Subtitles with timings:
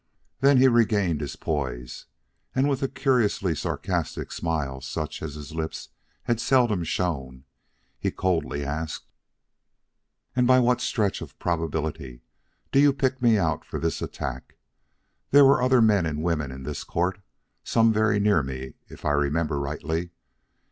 [0.39, 2.07] Then he regained his poise,
[2.55, 5.89] and with a curiously sarcastic smile such as his lips
[6.23, 7.43] had seldom shown,
[7.99, 9.11] he coldly asked:
[10.35, 12.23] "And by what stretch of probability
[12.71, 14.55] do you pick me out for this attack?
[15.29, 17.19] There were other men and women in this court,
[17.63, 20.09] some very near me if I remember rightly.